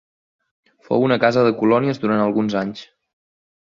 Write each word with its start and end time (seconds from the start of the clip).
Fou 0.87 1.05
una 1.09 1.19
casa 1.25 1.45
de 1.49 1.53
colònies 1.61 2.05
durant 2.07 2.25
alguns 2.27 2.61
anys. 2.67 2.87